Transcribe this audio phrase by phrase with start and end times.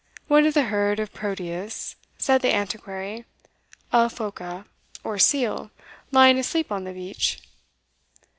[0.27, 3.23] "One of the herd of Proteus," said the Antiquary
[3.91, 4.65] "a phoca,
[5.03, 5.69] or seal,
[6.09, 7.37] lying asleep on the beach."